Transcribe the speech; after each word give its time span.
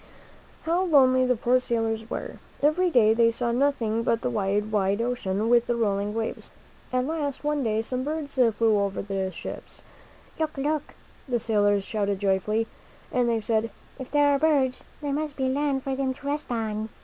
How 0.63 0.81
lonely 0.83 1.27
the 1.27 1.35
poor 1.35 1.59
sailors 1.59 2.09
were! 2.09 2.39
Every 2.63 2.89
day 2.89 3.13
they 3.13 3.29
saw 3.29 3.51
nothing 3.51 4.01
but 4.01 4.21
the 4.23 4.31
wide, 4.31 4.71
wide 4.71 4.99
ocean, 4.99 5.47
with 5.47 5.67
the 5.67 5.75
rolling 5.75 6.15
waves. 6.15 6.49
At 6.91 7.05
last, 7.05 7.43
one 7.43 7.63
day, 7.63 7.83
some 7.83 8.03
birds 8.03 8.33
flew 8.33 8.79
over 8.79 9.03
the 9.03 9.29
ships. 9.29 9.83
"Look! 10.39 10.57
Look!" 10.57 10.95
the 11.27 11.37
sailors 11.39 11.83
shouted 11.83 12.17
joyfully. 12.17 12.65
And 13.11 13.29
they 13.29 13.39
said, 13.39 13.69
"If 13.99 14.09
there 14.09 14.29
are 14.33 14.39
birds, 14.39 14.81
there 15.03 15.13
must 15.13 15.35
be 15.37 15.47
land 15.49 15.83
for 15.83 15.95
them 15.95 16.15
to 16.15 16.25
rest 16.25 16.49
on." 16.49 16.89